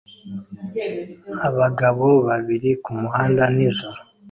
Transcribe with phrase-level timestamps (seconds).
[1.47, 3.99] Abagabo babiri kumuhanda nijoro